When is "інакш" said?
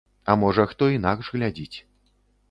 0.93-1.29